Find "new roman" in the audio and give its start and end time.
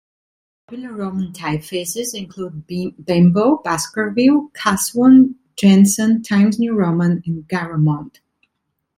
6.57-7.21